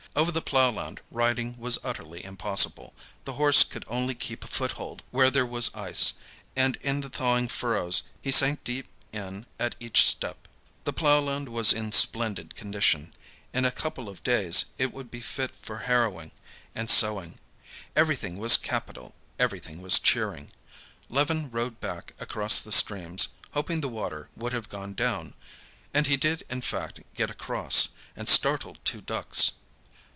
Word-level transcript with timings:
Over 0.13 0.29
the 0.33 0.41
ploughland 0.41 0.99
riding 1.09 1.57
was 1.57 1.79
utterly 1.85 2.21
impossible; 2.25 2.93
the 3.23 3.31
horse 3.35 3.63
could 3.63 3.85
only 3.87 4.13
keep 4.13 4.43
a 4.43 4.47
foothold 4.47 5.03
where 5.09 5.31
there 5.31 5.45
was 5.45 5.73
ice, 5.73 6.15
and 6.53 6.75
in 6.81 6.99
the 6.99 7.07
thawing 7.09 7.47
furrows 7.47 8.03
he 8.21 8.29
sank 8.29 8.61
deep 8.65 8.89
in 9.13 9.45
at 9.57 9.77
each 9.79 10.05
step. 10.05 10.49
The 10.83 10.91
ploughland 10.91 11.47
was 11.47 11.71
in 11.71 11.93
splendid 11.93 12.55
condition; 12.55 13.13
in 13.53 13.63
a 13.63 13.71
couple 13.71 14.09
of 14.09 14.21
days 14.21 14.65
it 14.77 14.91
would 14.91 15.09
be 15.11 15.21
fit 15.21 15.51
for 15.61 15.77
harrowing 15.87 16.31
and 16.75 16.89
sowing. 16.89 17.39
Everything 17.95 18.37
was 18.37 18.57
capital, 18.57 19.15
everything 19.39 19.81
was 19.81 19.97
cheering. 19.97 20.51
Levin 21.07 21.49
rode 21.51 21.79
back 21.79 22.11
across 22.19 22.59
the 22.59 22.73
streams, 22.73 23.29
hoping 23.51 23.79
the 23.79 23.87
water 23.87 24.27
would 24.35 24.51
have 24.51 24.67
gone 24.67 24.93
down. 24.93 25.35
And 25.93 26.05
he 26.05 26.17
did 26.17 26.43
in 26.49 26.59
fact 26.59 26.99
get 27.15 27.29
across, 27.29 27.89
and 28.13 28.27
startled 28.27 28.79
two 28.83 28.99
ducks. 28.99 29.53